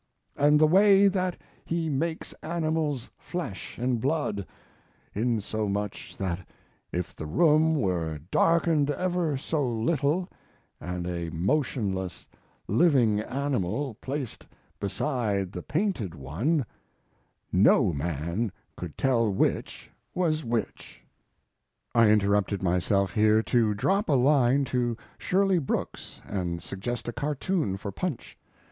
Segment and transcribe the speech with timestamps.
[0.35, 4.47] And the way that he makes animals' flesh and blood,
[5.13, 6.39] insomuch that
[6.91, 10.27] if the room were darkened ever so little,
[10.79, 12.25] and a motionless
[12.67, 14.47] living animal placed
[14.79, 16.65] beside the painted one,
[17.53, 21.03] no man could tell which was which.
[21.93, 27.77] I interrupted myself here, to drop a line to Shirley Brooks and suggest a cartoon
[27.77, 28.35] for Punch.